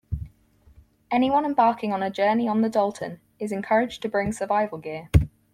[1.11, 5.09] Anyone embarking on a journey on the Dalton is encouraged to bring survival gear.